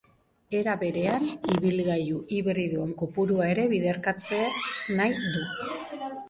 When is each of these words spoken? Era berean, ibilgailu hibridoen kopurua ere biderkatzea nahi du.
Era 0.59 0.73
berean, 0.83 1.27
ibilgailu 1.55 2.21
hibridoen 2.37 2.95
kopurua 3.03 3.51
ere 3.57 3.67
biderkatzea 3.75 4.49
nahi 5.03 5.15
du. 5.37 5.47